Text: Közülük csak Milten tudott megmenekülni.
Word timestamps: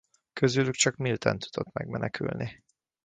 Közülük 0.33 0.73
csak 0.73 0.95
Milten 0.95 1.37
tudott 1.39 1.73
megmenekülni. 1.73 2.63